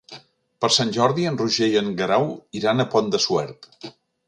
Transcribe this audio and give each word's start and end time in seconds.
Per 0.63 0.69
Sant 0.75 0.93
Jordi 0.95 1.27
en 1.33 1.37
Roger 1.41 1.69
i 1.75 1.79
en 1.83 1.93
Guerau 2.01 2.27
iran 2.63 2.87
al 2.87 2.91
Pont 2.97 3.15
de 3.17 3.23
Suert. 3.29 3.71